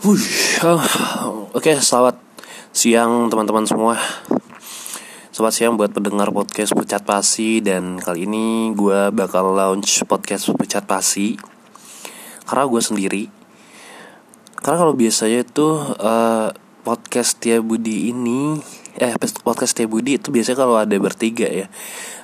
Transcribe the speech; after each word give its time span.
Wush, 0.00 0.64
oh, 0.64 0.80
Oke, 1.52 1.76
okay, 1.76 1.76
selamat 1.76 2.16
siang 2.72 3.28
teman-teman 3.28 3.68
semua. 3.68 4.00
Selamat 5.28 5.52
siang 5.52 5.76
buat 5.76 5.92
pendengar 5.92 6.32
podcast 6.32 6.72
Pucat 6.72 7.04
Pasi 7.04 7.60
dan 7.60 8.00
kali 8.00 8.24
ini 8.24 8.72
gue 8.72 9.12
bakal 9.12 9.52
launch 9.52 10.00
podcast 10.08 10.48
Pucat 10.56 10.88
Pasi 10.88 11.36
karena 12.48 12.64
gue 12.64 12.80
sendiri. 12.80 13.24
Karena 14.64 14.88
kalau 14.88 14.96
biasanya 14.96 15.44
itu 15.44 15.68
uh, 16.00 16.48
podcast 16.80 17.36
Tia 17.36 17.60
Budi 17.60 18.08
ini 18.08 18.56
eh 18.96 19.12
podcast 19.44 19.76
Tia 19.76 19.84
Budi 19.84 20.16
itu 20.16 20.32
biasanya 20.32 20.64
kalau 20.64 20.80
ada 20.80 20.96
bertiga 20.96 21.44
ya. 21.44 21.68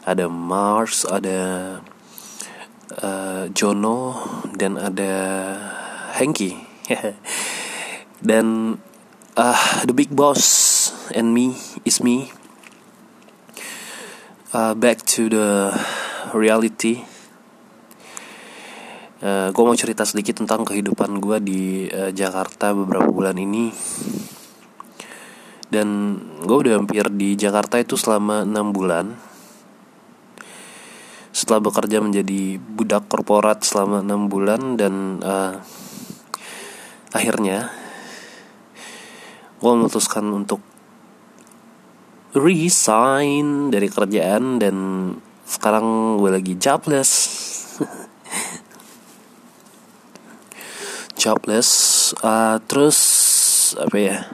Ada 0.08 0.32
Mars, 0.32 1.04
ada 1.04 1.38
uh, 3.04 3.45
Jono 3.52 4.16
dan 4.56 4.80
ada 4.80 5.12
Hengki. 6.16 6.56
dan 8.20 8.77
uh, 9.37 9.61
the 9.84 9.93
big 9.93 10.12
boss 10.12 10.43
and 11.12 11.33
me 11.37 11.55
is 11.84 12.01
me. 12.01 12.33
Uh, 14.56 14.73
back 14.73 15.05
to 15.05 15.29
the 15.29 15.69
reality. 16.33 17.05
Uh, 19.20 19.48
gue 19.52 19.65
mau 19.65 19.77
cerita 19.77 20.05
sedikit 20.05 20.41
tentang 20.45 20.65
kehidupan 20.65 21.20
gue 21.20 21.37
di 21.41 21.62
uh, 21.89 22.12
Jakarta 22.12 22.73
beberapa 22.73 23.09
bulan 23.09 23.37
ini. 23.37 23.73
Dan 25.67 25.89
gue 26.41 26.56
udah 26.56 26.78
hampir 26.78 27.11
di 27.12 27.34
Jakarta 27.37 27.77
itu 27.77 27.98
selama 27.98 28.47
enam 28.47 28.70
bulan. 28.70 29.12
Setelah 31.37 31.61
bekerja 31.61 32.01
menjadi 32.01 32.56
budak 32.56 33.12
korporat 33.12 33.61
selama 33.61 34.01
enam 34.01 34.33
bulan 34.33 34.80
dan 34.80 35.20
uh, 35.20 35.61
akhirnya 37.12 37.69
gue 39.56 39.72
memutuskan 39.72 40.28
untuk 40.32 40.60
resign 42.36 43.72
dari 43.72 43.88
kerjaan 43.88 44.60
dan 44.60 44.76
sekarang 45.48 46.18
gue 46.20 46.30
lagi 46.30 46.54
jobless. 46.60 47.10
Jobless 51.16 51.70
uh, 52.20 52.60
terus 52.68 52.98
apa 53.80 53.96
ya? 53.96 54.28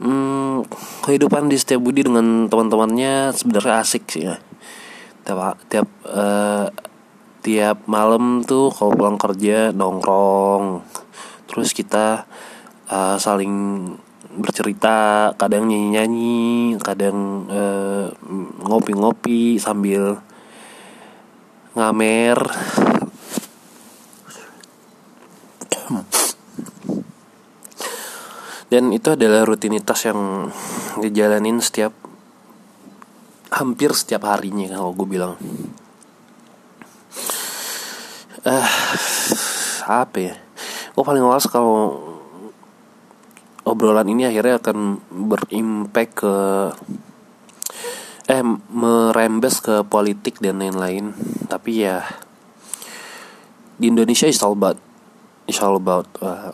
Hmm, 0.00 0.64
kehidupan 1.04 1.52
di 1.52 1.60
setiap 1.60 1.84
budi 1.84 2.06
dengan 2.06 2.48
teman-temannya 2.48 3.36
sebenarnya 3.36 3.74
asik 3.84 4.08
sih 4.08 4.24
ya. 4.24 4.40
Tiap 5.28 5.60
tiap 5.68 5.86
uh, 6.08 6.72
tiap 7.44 7.84
malam 7.84 8.40
tuh 8.42 8.72
kalau 8.72 8.96
pulang 8.96 9.20
kerja 9.20 9.70
nongkrong 9.76 10.80
terus 11.58 11.74
kita 11.74 12.26
uh, 12.86 13.16
saling 13.18 13.54
bercerita 14.38 15.32
kadang 15.34 15.66
nyanyi 15.66 15.88
nyanyi 15.98 16.38
kadang 16.78 17.50
uh, 17.50 18.06
ngopi-ngopi 18.62 19.58
sambil 19.58 20.22
ngamer. 21.74 22.38
Dan 28.68 28.92
itu 28.92 29.16
adalah 29.16 29.48
rutinitas 29.48 30.04
yang 30.04 30.52
dijalanin 31.00 31.56
setiap 31.64 31.96
hampir 33.48 33.96
setiap 33.96 34.28
harinya 34.28 34.68
kalau 34.76 34.92
gue 34.92 35.08
bilang. 35.08 35.34
Uh, 38.44 38.68
apa 39.88 40.18
ya 40.20 40.34
gue 40.98 41.06
paling 41.06 41.22
males 41.22 41.46
kalau 41.46 41.94
obrolan 43.62 44.10
ini 44.10 44.26
akhirnya 44.26 44.58
akan 44.58 44.98
berimpact 45.30 46.26
ke 46.26 46.34
eh 48.26 48.42
merembes 48.74 49.62
ke 49.62 49.86
politik 49.86 50.42
dan 50.42 50.58
lain-lain. 50.58 51.14
Tapi 51.46 51.86
ya 51.86 52.02
di 53.78 53.94
Indonesia 53.94 54.26
is 54.26 54.42
all 54.42 54.58
about 54.58 54.82
is 55.46 55.62
all 55.62 55.78
about 55.78 56.10
uh, 56.18 56.50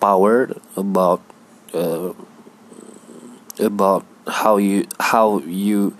power 0.00 0.56
about 0.72 1.20
uh, 1.76 2.16
about 3.60 4.08
how 4.24 4.56
you 4.56 4.88
how 5.12 5.44
you 5.44 5.92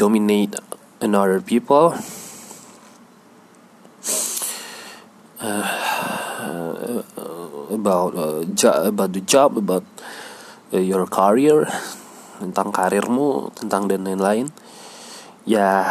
dominate 0.00 0.56
another 1.04 1.36
people. 1.44 1.92
Uh, 5.36 5.95
about 7.70 8.12
uh, 8.14 8.42
job, 8.52 8.86
about 8.86 9.10
the 9.12 9.22
job, 9.22 9.56
about 9.56 9.86
uh, 10.72 10.82
your 10.82 11.06
career, 11.06 11.66
tentang 12.42 12.70
karirmu, 12.70 13.50
tentang 13.56 13.88
dan 13.88 14.04
lain-lain. 14.06 14.50
Ya, 15.46 15.86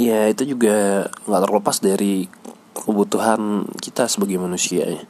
ya 0.00 0.28
itu 0.32 0.56
juga 0.56 1.08
nggak 1.28 1.42
terlepas 1.44 1.76
dari 1.84 2.28
kebutuhan 2.72 3.68
kita 3.80 4.08
sebagai 4.08 4.40
manusia. 4.40 4.84
Ya. 4.84 5.02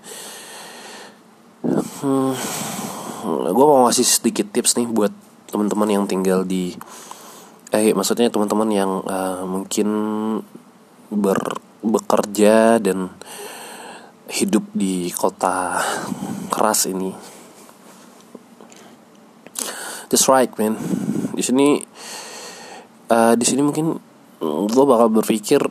Hmm, 2.03 2.35
gue 3.27 3.67
mau 3.67 3.91
ngasih 3.91 4.07
sedikit 4.07 4.47
tips 4.55 4.79
nih 4.79 4.87
buat 4.87 5.11
teman-teman 5.51 5.91
yang 5.91 6.05
tinggal 6.07 6.47
di 6.47 6.75
eh 7.75 7.91
maksudnya 7.91 8.31
teman-teman 8.31 8.71
yang 8.71 9.03
uh, 9.03 9.43
mungkin 9.43 9.89
ber 11.11 11.59
bekerja 11.83 12.79
dan 12.83 13.11
hidup 14.27 14.67
di 14.75 15.11
kota 15.15 15.79
keras 16.51 16.91
ini. 16.91 17.15
That's 20.11 20.27
right, 20.31 20.51
man. 20.59 20.79
Di 21.35 21.43
sini, 21.43 21.83
uh, 23.11 23.35
di 23.35 23.45
sini 23.47 23.63
mungkin 23.63 23.99
gue 24.43 24.85
bakal 24.87 25.11
berpikir, 25.11 25.63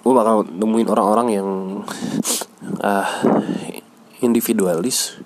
gue 0.00 0.12
bakal 0.14 0.46
nemuin 0.46 0.88
orang-orang 0.90 1.28
yang 1.34 1.48
uh, 2.78 3.08
individualis. 4.22 5.18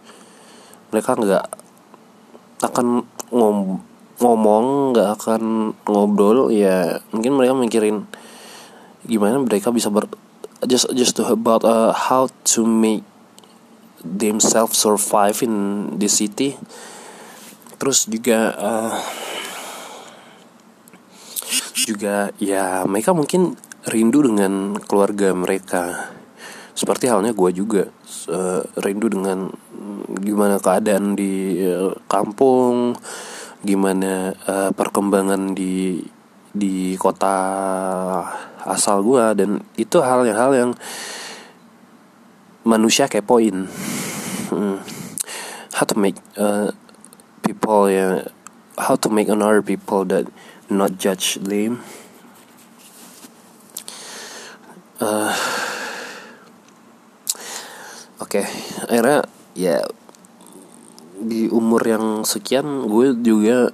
Mereka 0.93 1.21
nggak 1.21 1.47
akan 2.65 2.87
ngom 3.35 3.57
ngomong, 4.21 4.97
nggak 4.97 5.09
akan 5.21 5.43
ngobrol. 5.85 6.49
Ya 6.49 7.05
mungkin 7.13 7.37
mereka 7.37 7.53
mikirin 7.57 8.09
gimana 9.05 9.37
mereka 9.37 9.69
bisa 9.69 9.93
ber 9.93 10.09
just 10.67 10.91
just 10.95 11.19
to 11.19 11.27
about 11.27 11.67
uh, 11.67 11.91
how 11.91 12.31
to 12.55 12.63
make 12.63 13.03
themselves 14.05 14.79
survive 14.79 15.41
in 15.43 15.89
the 15.99 16.07
city. 16.07 16.55
Terus 17.81 18.07
juga 18.07 18.55
uh, 18.55 18.95
juga 21.85 22.31
ya 22.41 22.87
mereka 22.89 23.13
mungkin 23.13 23.59
rindu 23.89 24.25
dengan 24.25 24.79
keluarga 24.81 25.33
mereka. 25.37 26.15
Seperti 26.75 27.07
halnya 27.07 27.31
gue 27.31 27.51
juga 27.55 27.87
uh, 28.33 28.63
rindu 28.83 29.07
dengan 29.13 29.53
gimana 30.19 30.59
keadaan 30.59 31.15
di 31.15 31.61
uh, 31.63 31.95
kampung 32.09 32.97
gimana 33.65 34.35
uh, 34.45 34.71
perkembangan 34.77 35.57
di 35.57 36.03
di 36.55 36.95
kota 37.01 37.37
asal 38.65 39.05
gue 39.05 39.25
dan 39.37 39.51
itu 39.77 40.01
hal-hal 40.01 40.51
yang 40.57 40.73
manusia 42.65 43.05
kepoin 43.07 43.69
hmm. 44.49 44.79
how 45.77 45.85
to 45.85 45.95
make 46.01 46.17
uh, 46.41 46.73
people 47.45 47.93
ya 47.93 48.25
how 48.81 48.97
to 48.97 49.13
make 49.13 49.29
another 49.29 49.61
people 49.61 50.03
that 50.09 50.25
not 50.73 50.97
judge 50.97 51.37
them 51.45 51.85
uh, 55.05 55.37
oke 58.25 58.33
okay. 58.33 58.49
akhirnya 58.89 59.29
ya 59.53 59.85
di 61.21 61.47
umur 61.53 61.85
yang 61.85 62.07
sekian 62.25 62.89
gue 62.89 63.13
juga 63.21 63.71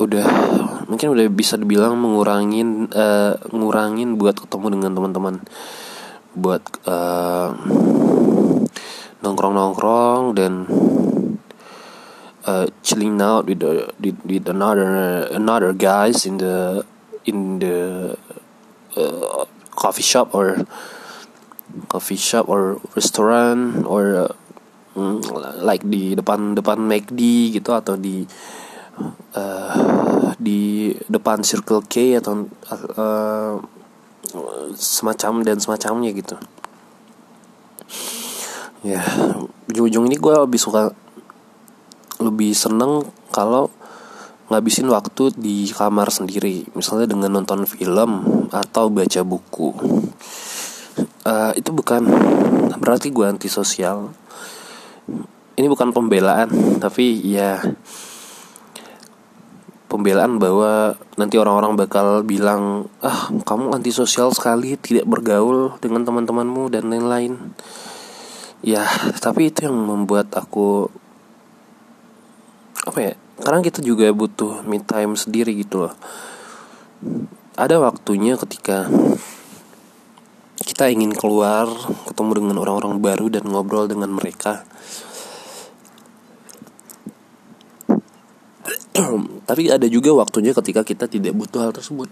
udah 0.00 0.28
mungkin 0.90 1.14
udah 1.14 1.30
bisa 1.30 1.54
dibilang 1.54 1.94
mengurangin 1.94 2.90
uh, 2.90 3.38
ngurangin 3.54 4.18
buat 4.18 4.34
ketemu 4.42 4.66
dengan 4.74 4.90
teman-teman. 4.98 5.34
Buat 6.34 6.62
uh, 6.90 7.54
nongkrong-nongkrong 9.22 10.34
dan 10.34 10.66
uh, 12.50 12.66
chilling 12.82 13.22
out 13.22 13.46
with 13.46 13.62
the, 13.62 13.86
with, 14.02 14.18
with 14.26 14.44
another 14.50 15.30
another 15.30 15.70
guys 15.70 16.26
in 16.26 16.42
the 16.42 16.82
in 17.22 17.62
the 17.62 18.10
uh, 18.98 19.46
coffee 19.78 20.04
shop 20.04 20.34
or 20.34 20.66
coffee 21.86 22.18
shop 22.18 22.50
or 22.50 22.82
restaurant 22.98 23.86
or 23.86 24.26
uh, 24.26 24.32
like 25.62 25.86
di 25.86 26.18
depan 26.18 26.58
depan 26.58 26.82
McD 26.82 27.54
gitu 27.54 27.70
atau 27.70 27.94
di 27.94 28.26
uh, 29.34 30.32
di 30.40 30.94
depan 31.08 31.44
Circle 31.44 31.84
K 31.86 32.20
atau 32.20 32.48
uh, 32.72 33.54
semacam 34.76 35.32
dan 35.42 35.56
semacamnya 35.58 36.10
gitu. 36.14 36.36
Ya 38.80 39.04
ujung-ujung 39.68 40.08
ini 40.08 40.16
gue 40.16 40.34
lebih 40.34 40.60
suka 40.60 40.94
lebih 42.20 42.56
seneng 42.56 43.04
kalau 43.32 43.68
ngabisin 44.48 44.88
waktu 44.88 45.36
di 45.36 45.68
kamar 45.70 46.08
sendiri. 46.08 46.64
Misalnya 46.72 47.12
dengan 47.12 47.36
nonton 47.36 47.68
film 47.68 48.24
atau 48.50 48.88
baca 48.88 49.20
buku. 49.22 49.70
Uh, 51.24 51.52
itu 51.54 51.70
bukan 51.70 52.08
berarti 52.80 53.12
gue 53.12 53.28
antisosial. 53.28 54.12
Ini 55.60 55.68
bukan 55.68 55.92
pembelaan 55.92 56.80
tapi 56.80 57.20
ya 57.20 57.60
pembelaan 59.90 60.38
bahwa 60.38 60.94
nanti 61.18 61.34
orang-orang 61.34 61.74
bakal 61.74 62.22
bilang 62.22 62.86
ah 63.02 63.26
kamu 63.42 63.74
antisosial 63.74 64.30
sekali 64.30 64.78
tidak 64.78 65.10
bergaul 65.10 65.74
dengan 65.82 66.06
teman-temanmu 66.06 66.70
dan 66.70 66.86
lain-lain. 66.86 67.58
Ya 68.62 68.86
tapi 69.18 69.50
itu 69.50 69.66
yang 69.66 69.74
membuat 69.74 70.30
aku 70.38 70.86
apa 72.86 72.98
ya 73.02 73.12
karena 73.42 73.60
kita 73.66 73.82
juga 73.82 74.06
butuh 74.14 74.62
me 74.62 74.78
time 74.78 75.18
sendiri 75.18 75.58
gitu 75.58 75.84
loh. 75.84 75.94
Ada 77.58 77.82
waktunya 77.82 78.38
ketika 78.38 78.86
kita 80.60 80.86
ingin 80.86 81.10
keluar 81.10 81.66
ketemu 82.06 82.30
dengan 82.38 82.56
orang-orang 82.62 83.02
baru 83.02 83.26
dan 83.26 83.48
ngobrol 83.48 83.90
dengan 83.90 84.14
mereka 84.14 84.62
tapi 89.48 89.70
ada 89.70 89.86
juga 89.86 90.10
waktunya 90.14 90.50
ketika 90.50 90.82
kita 90.82 91.06
tidak 91.06 91.34
butuh 91.34 91.68
hal 91.68 91.72
tersebut. 91.74 92.10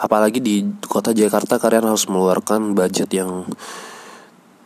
Apalagi 0.00 0.40
di 0.44 0.60
kota 0.84 1.16
Jakarta 1.16 1.56
kalian 1.56 1.88
harus 1.88 2.04
mengeluarkan 2.12 2.76
budget 2.76 3.08
yang 3.14 3.48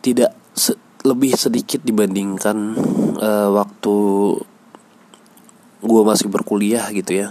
tidak 0.03 0.35
se 0.51 0.75
lebih 1.07 1.31
sedikit 1.39 1.79
dibandingkan 1.79 2.75
uh, 3.23 3.49
waktu 3.55 3.95
gue 5.79 6.01
masih 6.03 6.27
berkuliah 6.27 6.83
gitu 6.91 7.23
ya. 7.23 7.27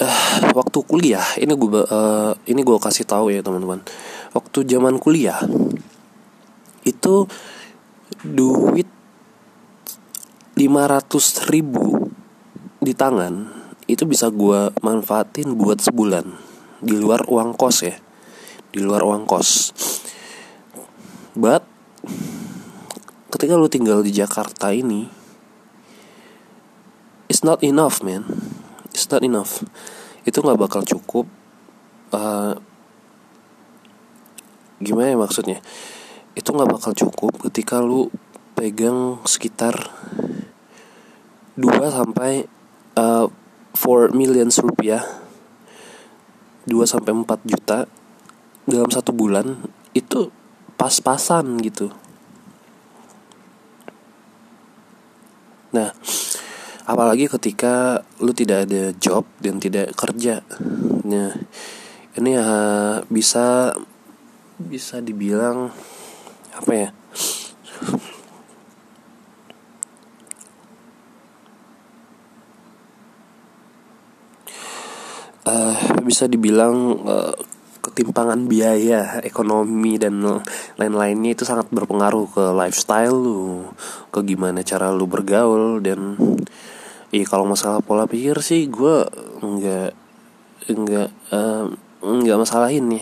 Uh, 0.00 0.52
waktu 0.52 0.78
kuliah 0.84 1.24
ini 1.40 1.52
gue 1.56 1.80
uh, 1.80 2.32
ini 2.44 2.60
gue 2.60 2.76
kasih 2.76 3.08
tahu 3.08 3.32
ya 3.32 3.40
teman-teman. 3.40 3.80
Waktu 4.36 4.68
zaman 4.68 5.00
kuliah 5.00 5.40
itu 6.84 7.24
duit 8.20 8.99
500 10.60 11.48
ribu 11.48 12.12
di 12.84 12.92
tangan 12.92 13.48
itu 13.88 14.04
bisa 14.04 14.28
gue 14.28 14.68
manfaatin 14.84 15.56
buat 15.56 15.80
sebulan. 15.80 16.36
Di 16.84 17.00
luar 17.00 17.24
uang 17.24 17.56
kos 17.56 17.88
ya. 17.88 17.96
Di 18.68 18.84
luar 18.84 19.00
uang 19.00 19.24
kos. 19.24 19.72
But 21.32 21.64
ketika 23.32 23.56
lu 23.56 23.72
tinggal 23.72 24.04
di 24.04 24.12
Jakarta 24.12 24.68
ini 24.76 25.08
it's 27.32 27.40
not 27.40 27.64
enough 27.64 28.04
man. 28.04 28.28
It's 28.92 29.08
not 29.08 29.24
enough. 29.24 29.64
Itu 30.28 30.44
nggak 30.44 30.60
bakal 30.60 30.84
cukup. 30.84 31.24
Uh, 32.12 32.60
gimana 34.76 35.08
ya 35.08 35.16
maksudnya? 35.16 35.64
Itu 36.36 36.52
nggak 36.52 36.68
bakal 36.68 36.92
cukup 36.92 37.48
ketika 37.48 37.80
lu 37.80 38.12
pegang 38.52 39.24
sekitar 39.24 39.88
2 41.60 41.68
sampai 41.92 42.48
uh, 42.96 43.28
4 43.76 44.16
millions 44.16 44.56
rupiah 44.64 45.04
2 46.64 46.72
sampai 46.88 47.12
4 47.12 47.44
juta 47.44 47.84
dalam 48.64 48.88
satu 48.88 49.12
bulan 49.12 49.60
itu 49.92 50.32
pas-pasan 50.80 51.60
gitu. 51.60 51.92
Nah, 55.70 55.94
apalagi 56.86 57.30
ketika 57.30 58.02
lu 58.22 58.34
tidak 58.34 58.68
ada 58.68 58.90
job 58.96 59.26
dan 59.42 59.62
tidak 59.62 59.94
kerja. 59.94 60.42
Nah, 61.06 61.34
ini 62.18 62.30
ya 62.34 62.48
bisa 63.06 63.74
bisa 64.60 65.00
dibilang 65.00 65.72
apa 66.54 66.72
ya? 66.74 66.88
uh, 75.50 75.89
bisa 76.04 76.26
dibilang 76.26 77.00
uh, 77.06 77.34
ketimpangan 77.80 78.44
biaya 78.44 79.24
ekonomi 79.24 79.96
dan 79.96 80.20
lain-lainnya 80.76 81.32
itu 81.32 81.48
sangat 81.48 81.72
berpengaruh 81.72 82.28
ke 82.28 82.44
lifestyle 82.52 83.16
lu 83.16 83.72
ke 84.12 84.20
gimana 84.20 84.60
cara 84.60 84.92
lu 84.92 85.08
bergaul 85.08 85.80
dan 85.80 86.20
iya 87.08 87.24
kalau 87.24 87.48
masalah 87.48 87.80
pola 87.80 88.04
pikir 88.04 88.36
sih 88.44 88.68
gue 88.68 89.08
nggak 89.40 89.90
nggak 90.68 91.08
uh, 91.32 91.64
nggak 92.00 92.38
masalah 92.40 92.68
ini. 92.68 93.00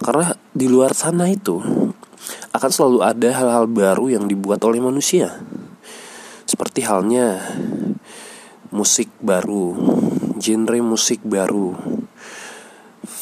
Karena 0.00 0.32
di 0.56 0.64
luar 0.64 0.96
sana 0.96 1.28
itu 1.28 1.60
akan 2.56 2.70
selalu 2.72 2.98
ada 3.04 3.28
hal-hal 3.36 3.68
baru 3.68 4.16
yang 4.16 4.24
dibuat 4.24 4.64
oleh 4.64 4.80
manusia. 4.80 5.40
Seperti 6.48 6.82
halnya 6.88 7.36
musik 8.72 9.12
baru 9.20 9.76
genre 10.40 10.78
musik 10.80 11.20
baru 11.26 11.74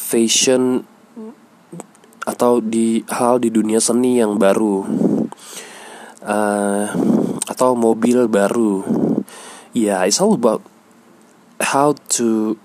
fashion 0.09 0.81
atau 2.25 2.57
di 2.65 3.05
hal 3.05 3.37
di 3.37 3.53
dunia 3.53 3.77
seni 3.77 4.17
yang 4.17 4.41
baru. 4.41 4.81
Uh, 6.25 6.85
atau 7.45 7.77
mobil 7.77 8.25
baru. 8.25 8.81
Ya 9.77 10.01
yeah, 10.01 10.09
it's 10.09 10.17
all 10.17 10.33
about 10.33 10.65
how 11.61 11.93
to 12.17 12.57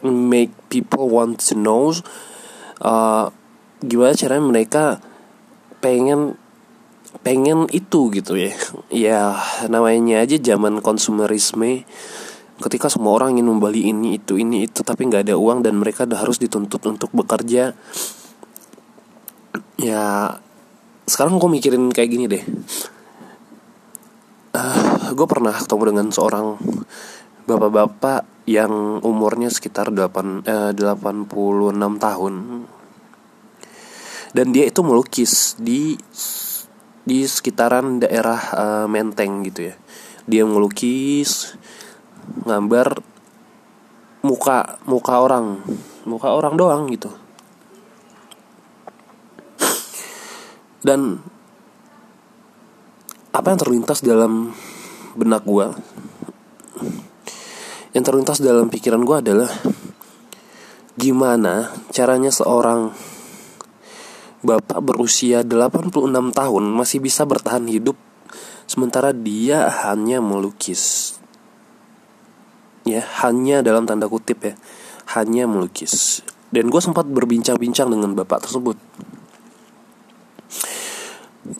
make 0.00 0.52
people 0.72 1.08
want 1.08 1.40
to 1.40 1.56
know 1.56 1.92
uh, 2.80 3.28
gimana 3.84 4.16
caranya 4.16 4.44
mereka 4.44 4.84
pengen 5.84 6.40
pengen 7.20 7.68
itu 7.72 8.08
gitu 8.12 8.36
ya. 8.36 8.52
Ya 8.88 9.20
namanya 9.68 10.24
aja 10.24 10.36
zaman 10.40 10.80
konsumerisme 10.80 11.84
ketika 12.62 12.86
semua 12.86 13.18
orang 13.18 13.34
ingin 13.34 13.50
membeli 13.50 13.90
ini 13.90 14.18
itu 14.18 14.38
ini 14.38 14.70
itu 14.70 14.86
tapi 14.86 15.10
nggak 15.10 15.26
ada 15.30 15.34
uang 15.34 15.66
dan 15.66 15.74
mereka 15.74 16.06
harus 16.06 16.38
dituntut 16.38 16.82
untuk 16.86 17.10
bekerja. 17.10 17.74
Ya 19.74 20.04
sekarang 21.04 21.36
gue 21.36 21.50
mikirin 21.50 21.90
kayak 21.90 22.10
gini 22.10 22.24
deh. 22.30 22.44
Uh, 24.54 24.60
eh, 24.62 25.10
gue 25.12 25.26
pernah 25.26 25.50
ketemu 25.50 25.82
dengan 25.90 26.06
seorang 26.14 26.54
bapak-bapak 27.44 28.46
yang 28.46 29.02
umurnya 29.02 29.50
sekitar 29.50 29.90
8, 29.90 30.46
eh, 30.46 30.70
86 30.72 31.98
tahun. 31.98 32.34
Dan 34.34 34.46
dia 34.50 34.64
itu 34.66 34.80
melukis 34.82 35.54
di 35.58 35.94
di 37.04 37.20
sekitaran 37.28 38.00
daerah 38.00 38.40
uh, 38.56 38.86
Menteng 38.88 39.44
gitu 39.44 39.70
ya. 39.70 39.74
Dia 40.24 40.48
melukis 40.48 41.52
ngambar 42.44 43.00
muka 44.24 44.78
muka 44.88 45.14
orang. 45.20 45.60
Muka 46.04 46.32
orang 46.32 46.54
doang 46.56 46.88
gitu. 46.92 47.08
Dan 50.84 51.16
apa 53.34 53.50
yang 53.50 53.58
terlintas 53.58 53.98
dalam 53.98 54.54
benak 55.18 55.42
gue 55.42 55.66
yang 57.94 58.02
terlintas 58.06 58.38
dalam 58.42 58.66
pikiran 58.66 59.02
gue 59.02 59.16
adalah 59.18 59.50
gimana 60.94 61.70
caranya 61.90 62.30
seorang 62.30 62.94
bapak 64.42 64.78
berusia 64.82 65.42
86 65.42 65.90
tahun 66.30 66.64
masih 66.74 66.98
bisa 67.02 67.26
bertahan 67.26 67.66
hidup 67.66 67.98
sementara 68.70 69.10
dia 69.10 69.66
hanya 69.86 70.22
melukis 70.22 71.18
ya 72.84 73.02
hanya 73.24 73.64
dalam 73.64 73.88
tanda 73.88 74.08
kutip 74.08 74.44
ya. 74.44 74.54
Hanya 75.16 75.44
melukis. 75.44 76.24
Dan 76.54 76.70
gue 76.70 76.80
sempat 76.80 77.04
berbincang-bincang 77.10 77.90
dengan 77.90 78.14
bapak 78.14 78.46
tersebut. 78.46 78.78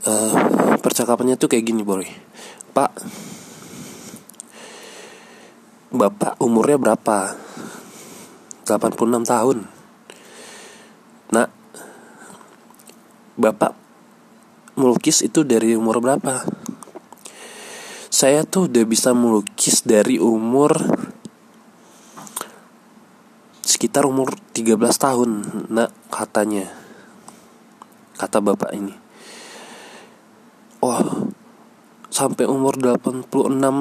Uh, 0.04 0.33
percakapannya 0.81 1.37
tuh 1.37 1.50
kayak 1.50 1.66
gini 1.69 1.85
boy. 1.85 2.07
Pak 2.73 2.93
bapak 5.95 6.40
umurnya 6.43 6.78
berapa? 6.81 7.37
86 8.66 9.28
tahun. 9.28 9.59
Nah 11.31 11.49
bapak 13.35 13.75
melukis 14.75 15.23
itu 15.23 15.47
dari 15.47 15.75
umur 15.78 16.02
berapa? 16.02 16.43
Saya 18.14 18.47
tuh 18.47 18.71
udah 18.71 18.85
bisa 18.87 19.11
melukis 19.11 19.83
dari 19.83 20.23
umur 20.23 20.71
sekitar 23.75 24.07
umur 24.07 24.38
13 24.54 24.78
tahun 24.78 25.31
nak 25.66 25.90
katanya. 26.14 26.71
Kata 28.14 28.38
bapak 28.38 28.71
ini. 28.71 28.95
Oh 30.78 31.26
sampai 32.14 32.47
umur 32.47 32.78
86 32.78 33.26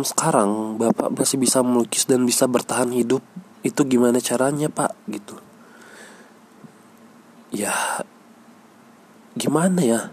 sekarang 0.09 0.81
bapak 0.81 1.13
masih 1.13 1.37
bisa 1.37 1.61
melukis 1.61 2.09
dan 2.09 2.25
bisa 2.25 2.49
bertahan 2.49 2.89
hidup. 2.89 3.21
Itu 3.61 3.85
gimana 3.85 4.17
caranya 4.17 4.73
pak? 4.73 4.97
Gitu. 5.05 5.37
Ya 7.53 8.01
gimana 9.37 9.85
ya? 9.85 10.09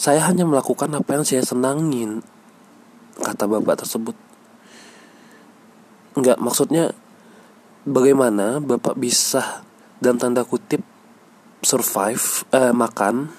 Saya 0.00 0.24
hanya 0.24 0.48
melakukan 0.48 0.88
apa 0.96 1.20
yang 1.20 1.28
saya 1.28 1.44
senangin 1.44 2.24
kata 3.20 3.44
bapak 3.44 3.84
tersebut. 3.84 4.16
Enggak 6.16 6.40
maksudnya 6.40 6.96
bagaimana 7.84 8.60
bapak 8.60 8.96
bisa 8.96 9.64
dan 10.00 10.16
tanda 10.20 10.44
kutip 10.44 10.84
survive 11.60 12.44
eh, 12.52 12.72
makan? 12.72 13.32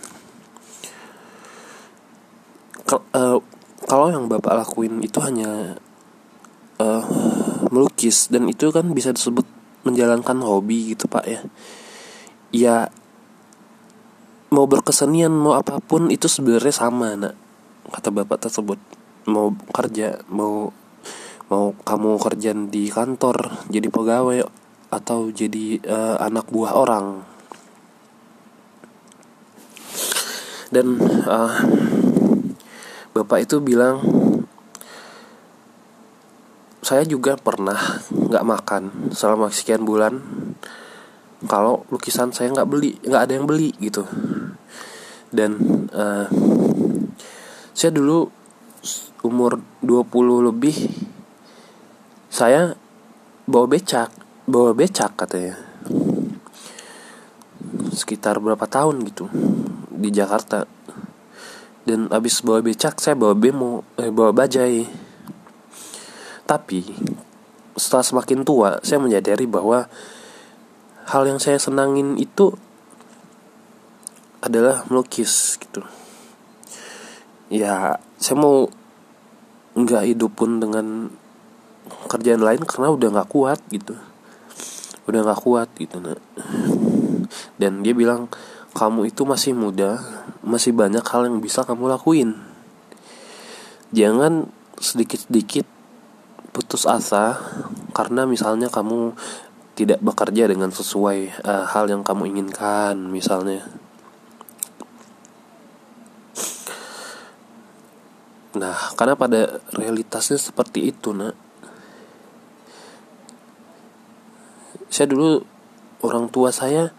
Uh, 2.91 3.39
kalau 3.87 4.11
yang 4.11 4.27
bapak 4.27 4.51
lakuin 4.51 4.99
itu 4.99 5.23
hanya 5.23 5.79
uh, 6.75 7.03
melukis 7.71 8.27
dan 8.27 8.51
itu 8.51 8.67
kan 8.67 8.91
bisa 8.91 9.15
disebut 9.15 9.47
menjalankan 9.87 10.43
hobi 10.43 10.91
gitu 10.93 11.07
pak 11.07 11.23
ya. 11.23 11.39
Ya 12.51 12.75
mau 14.51 14.67
berkesenian 14.67 15.31
mau 15.31 15.55
apa 15.55 15.79
pun 15.79 16.11
itu 16.11 16.27
sebenarnya 16.27 16.75
sama 16.75 17.15
nak 17.15 17.35
kata 17.87 18.11
bapak 18.11 18.47
tersebut. 18.47 18.79
Mau 19.31 19.55
kerja 19.71 20.19
mau 20.27 20.75
mau 21.51 21.75
kamu 21.75 22.15
kerja 22.15 22.55
di 22.55 22.87
kantor 22.87 23.67
jadi 23.67 23.91
pegawai 23.91 24.47
atau 24.87 25.27
jadi 25.35 25.83
uh, 25.83 26.15
anak 26.23 26.47
buah 26.47 26.79
orang? 26.79 27.27
Dan 30.71 30.95
uh, 31.27 31.51
bapak 33.11 33.43
itu 33.43 33.59
bilang 33.59 33.99
saya 36.79 37.03
juga 37.03 37.35
pernah 37.35 37.99
nggak 38.07 38.47
makan 38.47 38.83
selama 39.11 39.51
sekian 39.51 39.83
bulan. 39.83 40.23
Kalau 41.51 41.83
lukisan 41.91 42.31
saya 42.31 42.55
nggak 42.55 42.69
beli 42.71 42.95
nggak 43.03 43.23
ada 43.27 43.33
yang 43.35 43.43
beli 43.43 43.75
gitu. 43.83 44.07
Dan 45.27 45.59
uh, 45.91 46.31
saya 47.75 47.91
dulu 47.91 48.31
umur 49.27 49.59
20 49.83 50.47
lebih 50.47 51.10
saya 52.31 52.79
bawa 53.43 53.67
becak 53.67 54.07
bawa 54.47 54.71
becak 54.71 55.19
katanya. 55.19 55.59
Sekitar 57.91 58.39
berapa 58.39 58.63
tahun 58.71 59.03
gitu 59.03 59.27
di 59.91 60.09
Jakarta. 60.15 60.63
Dan 61.83 62.07
abis 62.07 62.39
bawa 62.39 62.63
becak 62.63 63.03
saya 63.03 63.19
bawa 63.19 63.35
bemo 63.35 63.83
eh, 63.99 64.07
bawa 64.07 64.31
bajai. 64.31 64.87
Tapi 66.47 66.79
setelah 67.75 68.07
semakin 68.07 68.47
tua 68.47 68.79
saya 68.79 69.03
menyadari 69.03 69.43
bahwa 69.43 69.91
hal 71.11 71.23
yang 71.27 71.43
saya 71.43 71.59
senangin 71.59 72.15
itu 72.15 72.55
adalah 74.39 74.87
melukis 74.87 75.59
gitu. 75.59 75.83
Ya 77.51 77.99
saya 78.15 78.39
mau 78.39 78.71
nggak 79.75 80.15
hidup 80.15 80.31
pun 80.31 80.63
dengan 80.63 81.11
kerjaan 82.09 82.43
lain 82.43 82.63
karena 82.63 82.91
udah 82.91 83.09
nggak 83.19 83.29
kuat 83.31 83.59
gitu 83.71 83.95
udah 85.09 85.19
nggak 85.25 85.41
kuat 85.41 85.69
gitu 85.75 85.97
nah 85.99 86.17
dan 87.61 87.85
dia 87.85 87.93
bilang 87.93 88.27
kamu 88.71 89.11
itu 89.11 89.27
masih 89.27 89.51
muda, 89.51 89.99
masih 90.41 90.71
banyak 90.71 91.03
hal 91.03 91.27
yang 91.27 91.43
bisa 91.43 91.67
kamu 91.67 91.91
lakuin. 91.91 92.39
Jangan 93.91 94.47
sedikit-sedikit 94.79 95.67
putus 96.55 96.87
asa 96.87 97.35
karena 97.91 98.23
misalnya 98.23 98.71
kamu 98.71 99.15
tidak 99.75 99.99
bekerja 99.99 100.47
dengan 100.47 100.71
sesuai 100.71 101.43
uh, 101.43 101.65
hal 101.67 101.91
yang 101.91 102.03
kamu 102.03 102.31
inginkan 102.31 102.95
misalnya. 103.11 103.67
Nah, 108.51 108.75
karena 108.99 109.15
pada 109.15 109.63
realitasnya 109.75 110.35
seperti 110.35 110.91
itu, 110.91 111.15
nak. 111.15 111.50
Saya 114.91 115.07
dulu 115.07 115.39
orang 116.03 116.27
tua 116.27 116.51
saya 116.51 116.91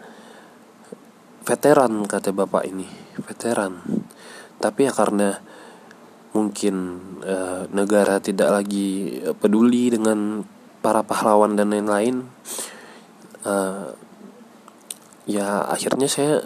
veteran 1.45 2.09
kata 2.09 2.33
bapak 2.33 2.65
ini. 2.65 2.89
Veteran. 3.21 3.85
Tapi 4.57 4.89
ya 4.89 4.91
karena 4.91 5.37
mungkin 6.33 6.97
e, 7.21 7.69
negara 7.69 8.17
tidak 8.17 8.49
lagi 8.49 9.21
peduli 9.37 9.93
dengan 9.93 10.41
para 10.81 11.05
pahlawan 11.05 11.53
dan 11.53 11.69
lain-lain 11.69 12.25
e, 13.45 13.53
ya 15.29 15.61
akhirnya 15.69 16.09
saya 16.09 16.41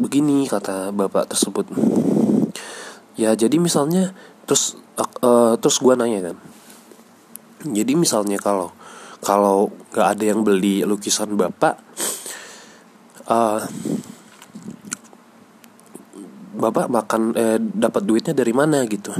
begini 0.00 0.48
kata 0.48 0.88
bapak 0.96 1.28
tersebut. 1.28 1.68
Ya 3.20 3.36
jadi 3.36 3.60
misalnya 3.60 4.16
terus 4.48 4.80
e, 4.96 5.30
terus 5.60 5.76
gue 5.84 5.92
nanya 5.92 6.32
kan. 6.32 6.36
Jadi 7.68 7.92
misalnya 7.92 8.40
kalau 8.40 8.72
kalau 9.24 9.72
nggak 9.90 10.08
ada 10.14 10.24
yang 10.28 10.44
beli 10.44 10.84
lukisan 10.84 11.32
bapak 11.34 11.80
uh, 13.24 13.64
bapak 16.54 16.86
makan 16.86 17.34
eh, 17.34 17.58
dapat 17.58 18.02
duitnya 18.06 18.34
dari 18.36 18.54
mana 18.54 18.86
gitu? 18.86 19.10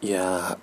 Ya 0.00 0.56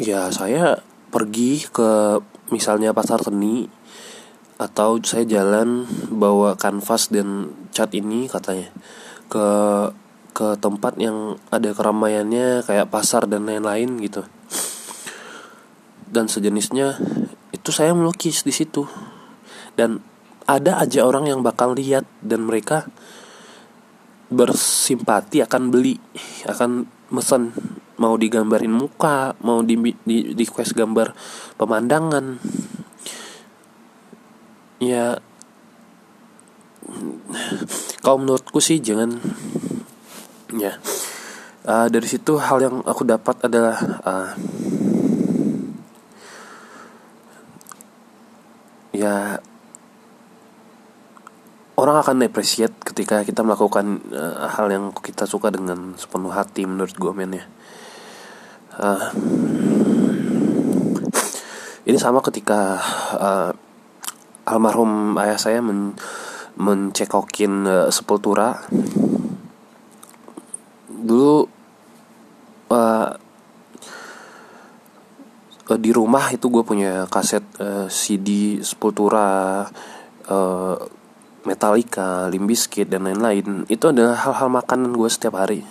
ya 0.00 0.32
saya 0.32 0.80
pergi 1.12 1.68
ke 1.68 2.22
misalnya 2.48 2.96
pasar 2.96 3.20
seni 3.20 3.68
atau 4.60 5.00
saya 5.00 5.24
jalan 5.24 5.88
bawa 6.12 6.56
kanvas 6.56 7.08
dan 7.12 7.52
cat 7.72 7.92
ini 7.96 8.28
katanya 8.28 8.68
ke 9.32 9.46
ke 10.30 10.56
tempat 10.60 10.96
yang 11.00 11.36
ada 11.48 11.72
keramaiannya 11.72 12.64
kayak 12.64 12.92
pasar 12.92 13.24
dan 13.24 13.48
lain-lain 13.48 14.00
gitu 14.04 14.24
dan 16.10 16.26
sejenisnya 16.26 16.98
itu 17.54 17.70
saya 17.70 17.94
melukis 17.94 18.42
di 18.42 18.50
situ. 18.50 18.84
Dan 19.78 20.02
ada 20.44 20.82
aja 20.82 21.06
orang 21.06 21.30
yang 21.30 21.40
bakal 21.46 21.78
lihat 21.78 22.02
dan 22.20 22.50
mereka 22.50 22.90
bersimpati 24.30 25.42
akan 25.46 25.70
beli 25.70 25.98
akan 26.46 26.86
mesen. 27.14 27.54
Mau 28.00 28.16
digambarin 28.16 28.72
muka 28.72 29.36
mau 29.44 29.60
di 29.62 29.76
di, 30.02 30.34
di 30.34 30.44
quest 30.46 30.74
gambar 30.74 31.14
pemandangan. 31.54 32.40
Ya 34.82 35.22
kalau 38.02 38.18
menurutku 38.18 38.58
sih 38.58 38.82
jangan. 38.82 39.14
Ya 40.50 40.82
uh, 41.66 41.86
dari 41.86 42.06
situ 42.08 42.40
hal 42.40 42.58
yang 42.58 42.76
aku 42.82 43.02
dapat 43.04 43.36
adalah 43.44 43.76
uh, 44.02 44.30
ya 49.00 49.40
orang 51.80 51.96
akan 52.04 52.20
appreciate 52.28 52.76
ketika 52.84 53.24
kita 53.24 53.40
melakukan 53.40 54.04
uh, 54.12 54.52
hal 54.52 54.68
yang 54.68 54.92
kita 54.92 55.24
suka 55.24 55.48
dengan 55.48 55.96
sepenuh 55.96 56.28
hati 56.28 56.68
menurut 56.68 56.92
gue 56.92 57.12
men 57.16 57.40
ya. 57.40 57.44
Uh, 58.76 59.08
ini 61.88 61.96
sama 61.96 62.20
ketika 62.20 62.76
uh, 63.16 63.50
almarhum 64.44 65.16
ayah 65.16 65.40
saya 65.40 65.64
men 65.64 65.96
mencekokin 66.60 67.64
uh, 67.64 67.88
sepultura. 67.88 68.60
Dulu 70.92 71.48
uh, 72.68 73.08
di 75.76 75.94
rumah 75.94 76.32
itu 76.32 76.48
gue 76.48 76.64
punya 76.64 77.04
kaset 77.06 77.44
uh, 77.60 77.86
CD 77.86 78.58
sepultura 78.64 79.62
uh, 80.26 80.76
Metallica, 81.44 82.26
Limbiskit 82.26 82.88
dan 82.88 83.06
lain-lain. 83.06 83.68
Itu 83.70 83.92
adalah 83.92 84.16
hal-hal 84.16 84.48
makanan 84.50 84.96
gue 84.96 85.08
setiap 85.10 85.38
hari. 85.38 85.62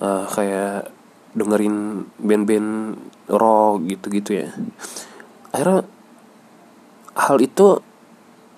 Uh, 0.00 0.24
kayak 0.30 0.92
dengerin 1.36 2.08
band-band 2.18 2.98
rock 3.30 3.86
gitu-gitu 3.86 4.44
ya. 4.44 4.48
Akhirnya 5.54 5.86
hal 7.14 7.36
itu 7.38 7.78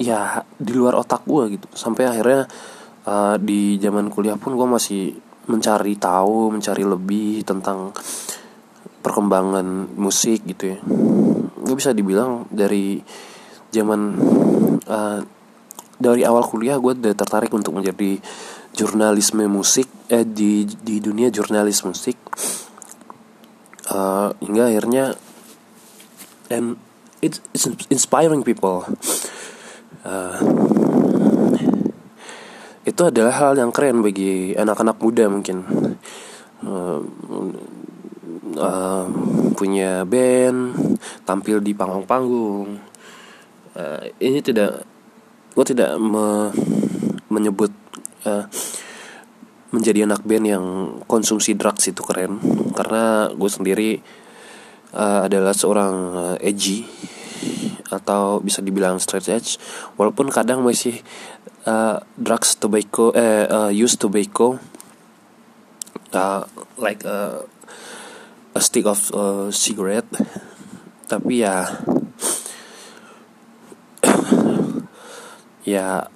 ya 0.01 0.47
di 0.57 0.73
luar 0.73 1.01
otak 1.01 1.27
gue 1.27 1.59
gitu. 1.59 1.67
Sampai 1.75 2.09
akhirnya 2.09 2.47
uh, 3.07 3.37
di 3.37 3.77
zaman 3.83 4.09
kuliah 4.09 4.39
pun 4.39 4.55
gue 4.55 4.69
masih 4.69 5.17
mencari 5.51 5.99
tahu 5.99 6.55
mencari 6.55 6.87
lebih 6.87 7.43
tentang 7.43 7.91
perkembangan 9.03 9.91
musik 9.99 10.47
gitu 10.47 10.73
ya. 10.73 10.79
Gue 11.59 11.75
bisa 11.75 11.91
dibilang 11.91 12.47
dari 12.49 13.03
zaman 13.75 14.01
uh, 14.87 15.21
dari 15.99 16.23
awal 16.23 16.47
kuliah 16.47 16.79
gue 16.79 16.95
udah 16.95 17.15
tertarik 17.15 17.51
untuk 17.51 17.75
menjadi 17.79 18.19
jurnalisme 18.73 19.45
musik 19.51 19.91
eh 20.09 20.25
di 20.25 20.65
di 20.65 21.03
dunia 21.03 21.29
jurnalis 21.29 21.83
musik. 21.83 22.17
Uh, 23.93 24.33
hingga 24.41 24.73
akhirnya 24.73 25.19
and 26.49 26.79
it's, 27.21 27.43
it's 27.53 27.67
inspiring 27.91 28.47
people. 28.47 28.87
Uh, 30.07 30.39
itu 32.83 33.03
adalah 33.07 33.35
hal 33.39 33.53
yang 33.55 33.71
keren 33.71 34.03
bagi 34.03 34.59
anak-anak 34.59 34.99
muda 34.99 35.31
mungkin 35.31 35.63
uh, 38.59 39.05
punya 39.55 40.05
band 40.09 40.77
tampil 41.23 41.61
di 41.61 41.73
panggung-panggung. 41.73 42.81
Uh, 43.73 44.03
ini 44.21 44.45
tidak 44.45 44.85
gue 45.53 45.65
tidak 45.69 45.97
me, 46.01 46.53
menyebut 47.29 47.73
uh, 48.25 48.45
menjadi 49.73 50.05
anak 50.05 50.25
band 50.29 50.45
yang 50.45 50.67
konsumsi 51.09 51.57
drugs 51.57 51.89
itu 51.89 52.05
keren. 52.05 52.41
Karena 52.77 53.33
gue 53.33 53.51
sendiri 53.51 53.91
uh, 54.93 55.25
adalah 55.29 55.57
seorang 55.57 55.95
uh, 56.13 56.37
edgy 56.41 56.85
atau 57.93 58.41
bisa 58.41 58.65
dibilang 58.65 58.97
straight 58.97 59.29
edge. 59.29 59.61
Walaupun 60.01 60.33
kadang 60.33 60.65
masih 60.65 61.01
uh, 61.69 62.01
drugs 62.17 62.57
tobacco 62.57 63.13
eh 63.13 63.45
uh, 63.49 63.71
use 63.73 64.01
tobacco 64.01 64.57
uh, 66.17 66.43
like 66.81 67.05
a, 67.05 67.45
a 68.53 68.61
stick 68.61 68.85
of 68.85 69.01
uh, 69.17 69.49
cigarette. 69.49 70.09
Tapi 71.09 71.45
ya 71.45 71.65
ya 75.73 76.09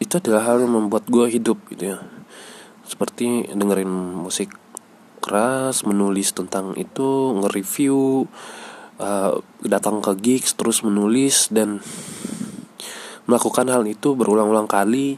itu 0.00 0.14
adalah 0.18 0.42
hal 0.52 0.64
yang 0.64 0.72
membuat 0.76 1.08
gue 1.08 1.26
hidup 1.28 1.58
gitu 1.72 1.96
ya. 1.96 1.98
Seperti 2.84 3.48
dengerin 3.52 3.88
musik 4.24 4.52
keras 5.22 5.86
menulis 5.86 6.34
tentang 6.34 6.74
itu 6.74 7.38
nge-review 7.38 8.26
uh, 8.98 9.38
datang 9.62 10.02
ke 10.02 10.12
gigs 10.18 10.58
terus 10.58 10.82
menulis 10.82 11.46
dan 11.54 11.78
melakukan 13.30 13.70
hal 13.70 13.86
itu 13.86 14.18
berulang-ulang 14.18 14.66
kali. 14.66 15.16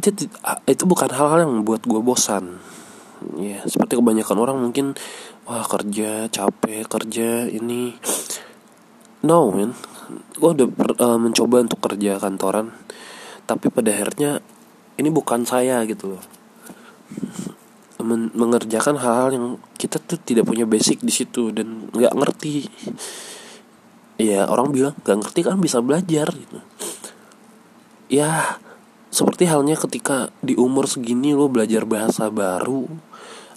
Itu 0.00 0.26
itu 0.66 0.84
bukan 0.88 1.10
hal-hal 1.12 1.46
yang 1.46 1.62
membuat 1.62 1.84
gue 1.84 2.00
bosan 2.00 2.58
ya 3.38 3.62
seperti 3.64 3.98
kebanyakan 3.98 4.38
orang 4.38 4.56
mungkin 4.58 4.98
wah 5.46 5.64
kerja 5.64 6.26
capek 6.28 6.86
kerja 6.86 7.46
ini. 7.48 7.96
No 9.22 9.54
man 9.54 9.72
gue 10.12 10.50
udah 10.50 10.68
uh, 10.98 11.18
mencoba 11.18 11.62
untuk 11.62 11.80
kerja 11.80 12.18
kantoran 12.18 12.74
tapi 13.46 13.70
pada 13.70 13.94
akhirnya 13.94 14.42
ini 14.98 15.08
bukan 15.08 15.46
saya 15.46 15.82
gitu 15.88 16.16
loh. 16.16 16.22
Men 18.02 18.34
mengerjakan 18.34 18.98
hal-hal 18.98 19.30
yang 19.30 19.46
kita 19.78 20.02
tuh 20.02 20.18
tidak 20.18 20.50
punya 20.50 20.66
basic 20.66 21.06
di 21.06 21.14
situ 21.14 21.54
dan 21.54 21.86
nggak 21.94 22.12
ngerti. 22.18 22.66
Ya 24.18 24.50
orang 24.50 24.74
bilang 24.74 24.98
nggak 25.06 25.18
ngerti 25.22 25.40
kan 25.46 25.62
bisa 25.62 25.78
belajar 25.78 26.26
gitu. 26.34 26.58
Ya 28.10 28.58
seperti 29.12 29.44
halnya 29.44 29.76
ketika 29.76 30.32
di 30.40 30.56
umur 30.56 30.88
segini 30.88 31.36
lo 31.36 31.52
belajar 31.52 31.84
bahasa 31.84 32.32
baru 32.32 32.88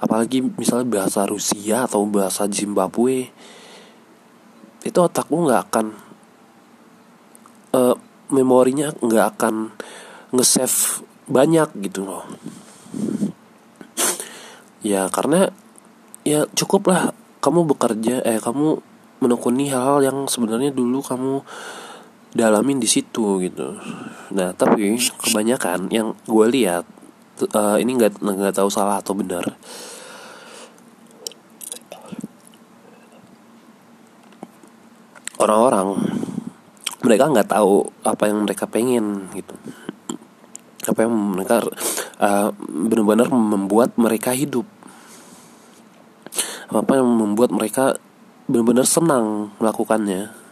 apalagi 0.03 0.43
misalnya 0.59 1.01
bahasa 1.01 1.23
Rusia 1.23 1.87
atau 1.87 2.03
bahasa 2.03 2.43
Zimbabwe 2.51 3.31
itu 4.83 4.99
otak 4.99 5.31
lo 5.31 5.47
nggak 5.47 5.61
akan 5.71 5.85
uh, 7.73 7.95
memorinya 8.29 8.91
nggak 8.99 9.25
akan 9.37 9.73
nge-save 10.35 11.01
banyak 11.25 11.69
gitu 11.89 12.05
loh. 12.05 12.23
Ya 14.85 15.09
karena 15.09 15.49
ya 16.21 16.45
cukup 16.53 16.93
lah 16.93 17.03
kamu 17.41 17.65
bekerja 17.73 18.21
eh 18.21 18.37
kamu 18.37 18.81
menekuni 19.25 19.73
hal-hal 19.73 20.05
yang 20.05 20.17
sebenarnya 20.29 20.69
dulu 20.69 21.01
kamu 21.01 21.41
dalamin 22.35 22.83
di 22.83 22.85
situ 22.85 23.39
gitu. 23.39 23.79
Nah 24.35 24.51
tapi 24.51 24.91
kebanyakan 24.99 25.87
yang 25.87 26.11
gue 26.27 26.45
lihat 26.51 26.83
uh, 27.55 27.79
ini 27.79 27.95
nggak 27.95 28.19
nggak 28.19 28.55
tahu 28.59 28.67
salah 28.67 28.99
atau 28.99 29.15
benar. 29.15 29.55
Orang-orang 35.39 35.95
mereka 37.07 37.31
nggak 37.31 37.49
tahu 37.55 37.87
apa 38.03 38.27
yang 38.27 38.43
mereka 38.43 38.67
pengen 38.67 39.31
gitu. 39.31 39.55
Apa 40.91 41.07
yang 41.07 41.15
mereka 41.15 41.63
uh, 42.19 42.51
benar-benar 42.67 43.31
membuat 43.31 43.95
mereka 43.95 44.35
hidup. 44.35 44.67
Apa 46.67 46.99
yang 46.99 47.07
membuat 47.07 47.55
mereka 47.55 47.95
benar-benar 48.51 48.83
senang 48.83 49.55
melakukannya 49.57 50.44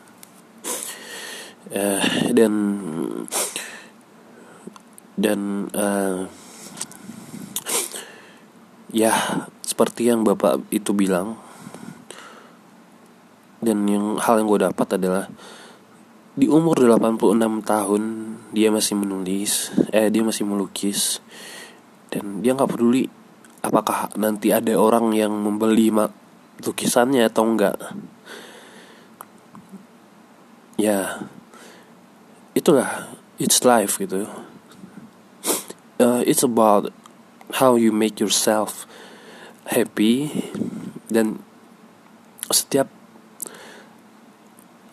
uh, 1.73 2.03
dan 2.31 2.53
dan 5.17 5.39
uh, 5.73 6.25
ya 8.93 9.13
seperti 9.65 10.09
yang 10.09 10.21
bapak 10.21 10.61
itu 10.69 10.93
bilang 10.93 11.37
dan 13.63 13.87
yang 13.89 14.21
hal 14.21 14.37
yang 14.37 14.47
gue 14.49 14.61
dapat 14.69 14.87
adalah 15.01 15.25
di 16.33 16.49
umur 16.49 16.77
86 16.77 17.61
tahun 17.61 18.03
dia 18.53 18.69
masih 18.73 18.97
menulis 18.97 19.69
eh 19.93 20.09
dia 20.09 20.21
masih 20.25 20.45
melukis 20.45 21.21
dan 22.09 22.41
dia 22.41 22.53
nggak 22.53 22.69
peduli 22.69 23.09
apakah 23.61 24.13
nanti 24.17 24.53
ada 24.53 24.73
orang 24.77 25.13
yang 25.13 25.31
membeli 25.31 25.93
lukisannya 26.61 27.25
atau 27.25 27.43
enggak 27.49 27.77
ya 30.77 31.29
itulah 32.53 33.13
it's 33.41 33.65
life 33.65 33.97
gitu. 33.97 34.29
Uh, 35.97 36.21
it's 36.25 36.41
about 36.41 36.89
how 37.61 37.77
you 37.77 37.93
make 37.93 38.17
yourself 38.17 38.89
happy 39.69 40.29
dan 41.09 41.41
setiap 42.49 42.89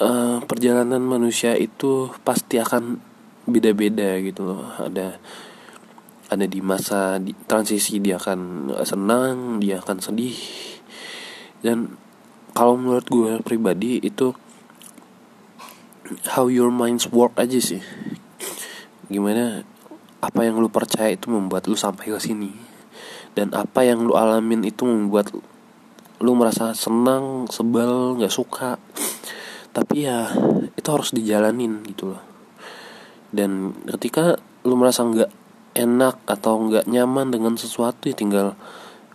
uh, 0.00 0.40
perjalanan 0.44 1.00
manusia 1.04 1.56
itu 1.56 2.12
pasti 2.24 2.60
akan 2.60 3.00
beda-beda 3.48 4.20
gitu 4.20 4.44
loh. 4.44 4.64
Ada 4.80 5.20
ada 6.30 6.46
di 6.46 6.62
masa 6.62 7.18
di, 7.18 7.34
transisi 7.48 7.98
dia 7.98 8.16
akan 8.16 8.70
senang 8.86 9.58
dia 9.58 9.82
akan 9.82 9.98
sedih. 9.98 10.38
Dan 11.60 11.96
kalau 12.56 12.78
menurut 12.78 13.06
gue 13.10 13.32
pribadi 13.42 14.00
itu 14.00 14.32
how 16.34 16.50
your 16.50 16.72
minds 16.72 17.08
work 17.10 17.36
aja 17.38 17.58
sih. 17.58 17.82
Gimana 19.10 19.62
apa 20.20 20.40
yang 20.44 20.60
lu 20.60 20.68
percaya 20.68 21.14
itu 21.14 21.32
membuat 21.32 21.66
lu 21.66 21.78
sampai 21.78 22.12
ke 22.12 22.20
sini. 22.20 22.52
Dan 23.34 23.54
apa 23.54 23.86
yang 23.86 24.04
lu 24.04 24.18
alamin 24.18 24.66
itu 24.66 24.84
membuat 24.84 25.30
lu 26.20 26.32
merasa 26.36 26.74
senang 26.76 27.46
sebel 27.48 28.18
nggak 28.18 28.32
suka. 28.32 28.76
Tapi 29.70 30.04
ya 30.04 30.30
itu 30.74 30.88
harus 30.90 31.14
dijalanin 31.14 31.86
gitu 31.86 32.14
loh. 32.14 32.22
Dan 33.30 33.72
ketika 33.86 34.36
lu 34.66 34.74
merasa 34.74 35.06
nggak 35.06 35.30
enak 35.78 36.26
atau 36.26 36.58
nggak 36.66 36.90
nyaman 36.90 37.30
dengan 37.30 37.54
sesuatu 37.54 38.10
ya 38.10 38.14
tinggal 38.18 38.58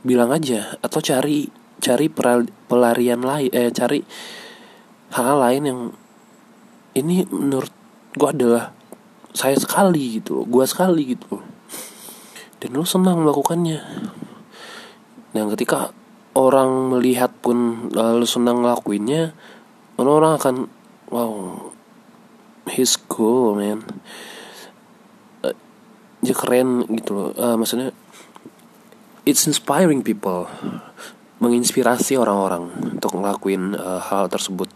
bilang 0.05 0.31
aja 0.31 0.79
atau 0.79 1.03
cari 1.03 1.51
cari 1.83 2.07
pelarian 2.69 3.19
lain 3.19 3.51
eh 3.51 3.69
cari 3.75 3.99
hal 5.11 5.35
lain 5.37 5.63
yang 5.67 5.79
ini 6.95 7.27
menurut 7.27 7.71
gue 8.15 8.29
adalah 8.31 8.71
saya 9.35 9.59
sekali 9.59 10.23
gitu 10.23 10.47
gue 10.47 10.63
sekali 10.63 11.11
gitu 11.11 11.43
dan 12.63 12.71
lu 12.71 12.87
senang 12.87 13.21
melakukannya. 13.21 13.83
Dan 15.35 15.51
ketika 15.51 15.91
orang 16.33 16.95
melihat 16.95 17.29
pun 17.43 17.91
lalu 17.91 18.23
senang 18.23 18.63
ngelakuinnya 18.63 19.35
orang 19.99 20.39
akan 20.39 20.55
wow 21.11 21.69
he's 22.71 22.95
cool 22.95 23.59
man. 23.59 23.83
Uh, 25.43 25.53
keren 26.31 26.87
gitu 26.95 27.11
loh. 27.11 27.29
Uh, 27.35 27.59
maksudnya 27.59 27.91
it's 29.27 29.43
inspiring 29.43 29.99
people. 29.99 30.47
Menginspirasi 31.43 32.15
orang-orang 32.15 32.71
untuk 32.95 33.19
ngelakuin 33.19 33.75
uh, 33.75 33.99
hal 33.99 34.31
tersebut 34.31 34.71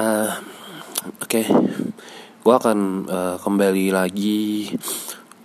uh, 0.00 0.38
oke 1.20 1.28
okay. 1.28 1.44
Gue 2.50 2.58
akan 2.58 3.06
uh, 3.06 3.36
kembali 3.38 3.94
lagi 3.94 4.74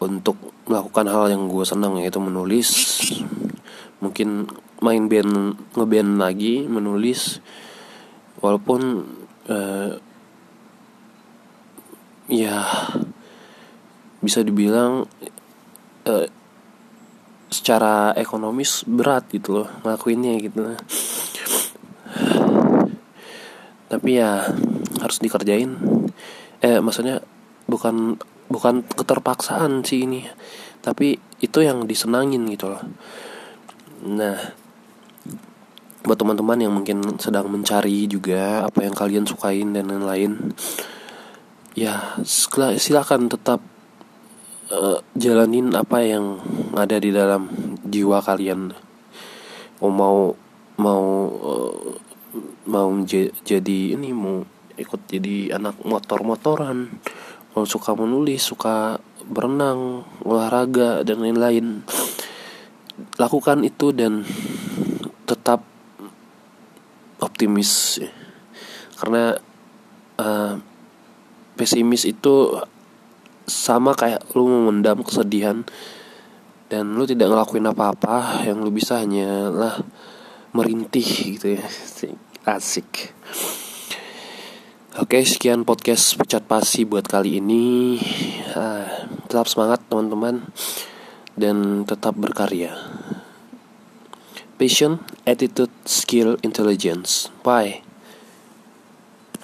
untuk 0.01 0.41
melakukan 0.65 1.05
hal 1.05 1.29
yang 1.29 1.45
gue 1.45 1.61
senang 1.61 2.01
yaitu 2.01 2.17
menulis. 2.17 2.97
Mungkin 4.01 4.49
main 4.81 5.05
band 5.05 5.53
ngeband 5.77 6.17
lagi 6.17 6.65
menulis. 6.65 7.45
Walaupun 8.41 9.05
uh, 9.45 9.93
ya 12.25 12.65
bisa 14.25 14.41
dibilang 14.41 15.05
uh, 16.09 16.25
secara 17.53 18.17
ekonomis 18.17 18.81
berat 18.81 19.29
gitu 19.29 19.61
loh 19.61 19.69
ngelakuinnya 19.85 20.41
gitu. 20.41 20.73
Tapi 23.93 24.09
ya 24.09 24.49
harus 25.05 25.21
dikerjain 25.21 25.77
eh 26.65 26.81
maksudnya 26.81 27.21
bukan 27.69 28.17
bukan 28.49 28.81
keterpaksaan 28.81 29.85
sih 29.85 30.09
ini. 30.09 30.25
Tapi 30.81 31.17
itu 31.45 31.61
yang 31.61 31.85
disenangin 31.85 32.49
gitu 32.49 32.73
loh. 32.73 32.81
Nah 34.05 34.37
buat 36.05 36.17
teman-teman 36.21 36.61
yang 36.61 36.73
mungkin 36.73 37.17
sedang 37.17 37.49
mencari 37.49 38.05
juga 38.05 38.69
apa 38.69 38.85
yang 38.85 38.93
kalian 38.93 39.25
sukain 39.25 39.73
dan 39.73 39.89
lain-lain 39.89 40.53
ya 41.73 42.13
silakan 42.77 43.25
tetap 43.25 43.57
uh, 44.69 45.01
jalanin 45.17 45.73
apa 45.73 46.05
yang 46.05 46.39
ada 46.77 47.01
di 47.01 47.09
dalam 47.11 47.51
jiwa 47.83 48.23
kalian. 48.23 48.71
Mau 49.81 50.33
mau 50.79 51.05
uh, 51.29 51.93
mau 52.65 52.89
jadi 53.05 53.79
ini 53.93 54.09
mau 54.15 54.41
ikut 54.75 55.07
jadi 55.07 55.55
anak 55.55 55.81
motor-motoran. 55.83 56.91
Mau 57.55 57.63
suka 57.63 57.95
menulis 57.95 58.43
suka 58.43 58.99
berenang 59.25 60.03
olahraga 60.21 61.01
dan 61.07 61.23
lain-lain. 61.23 61.87
Lakukan 63.15 63.63
itu 63.63 63.95
dan 63.95 64.27
tetap 65.23 65.63
optimis. 67.23 68.03
Karena 68.99 69.35
uh, 70.19 70.53
pesimis 71.55 72.03
itu 72.03 72.59
sama 73.45 73.93
kayak 73.95 74.35
lu 74.35 74.49
memendam 74.49 75.05
kesedihan 75.05 75.63
dan 76.67 76.97
lu 76.97 77.05
tidak 77.05 77.29
ngelakuin 77.29 77.69
apa-apa 77.69 78.41
yang 78.43 78.59
lu 78.65 78.73
bisa 78.73 78.99
hanyalah 78.99 79.79
merintih 80.51 81.05
gitu 81.37 81.55
ya. 81.55 81.63
Asik 82.45 83.15
Oke 84.95 85.27
sekian 85.27 85.67
podcast 85.67 86.15
pecat 86.15 86.47
pasi 86.47 86.87
buat 86.87 87.03
kali 87.03 87.43
ini 87.43 87.99
uh, 88.55 88.87
Tetap 89.27 89.43
semangat 89.43 89.83
teman-teman 89.91 90.47
Dan 91.35 91.83
tetap 91.83 92.15
berkarya 92.15 92.71
Passion, 94.55 95.03
attitude, 95.27 95.75
skill, 95.83 96.39
intelligence. 96.39 97.27
Bye. 97.43 97.84